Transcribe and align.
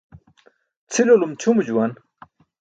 Cʰilulum 0.91 1.31
ćʰumo 1.39 1.61
juwan. 1.67 1.91